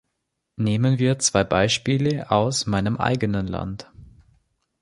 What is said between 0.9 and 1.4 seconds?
wir